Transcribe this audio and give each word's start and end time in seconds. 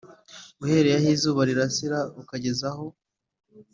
Uhereye 0.63 0.95
aho 0.99 1.07
izuba 1.15 1.41
rirasira 1.49 1.99
ukageza 2.21 2.65
aho 2.71 2.85